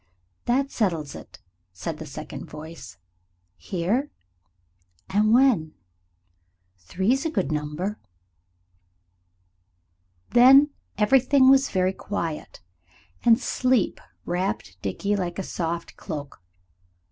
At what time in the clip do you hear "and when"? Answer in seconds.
5.11-5.75